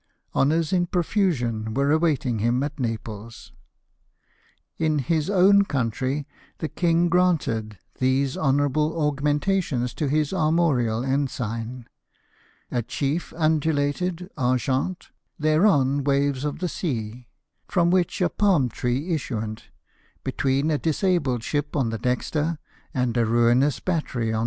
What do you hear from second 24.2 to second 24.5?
THE NILE.''